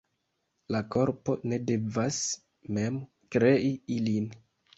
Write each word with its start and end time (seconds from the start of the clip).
La 0.75 0.79
korpo 0.95 1.35
ne 1.51 1.59
devas 1.71 2.17
mem 2.79 2.99
krei 3.37 3.69
ilin. 3.99 4.29